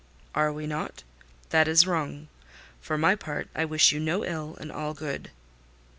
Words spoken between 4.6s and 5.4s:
all good."